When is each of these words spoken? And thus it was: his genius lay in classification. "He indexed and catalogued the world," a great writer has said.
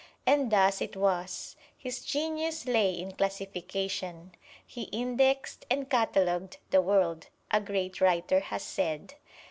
And 0.25 0.51
thus 0.51 0.81
it 0.81 0.95
was: 0.97 1.55
his 1.77 2.03
genius 2.03 2.65
lay 2.65 2.89
in 2.89 3.11
classification. 3.11 4.31
"He 4.65 4.85
indexed 4.91 5.67
and 5.69 5.91
catalogued 5.91 6.57
the 6.71 6.81
world," 6.81 7.27
a 7.51 7.61
great 7.61 8.01
writer 8.01 8.39
has 8.39 8.63
said. 8.63 9.13